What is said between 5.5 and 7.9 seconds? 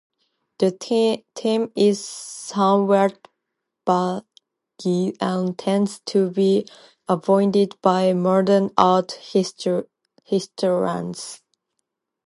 tends to be avoided